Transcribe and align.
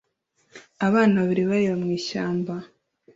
Abana 0.87 1.15
babiri 1.21 1.43
bareba 1.49 1.75
mu 1.81 1.87
ishyamba 1.97 2.53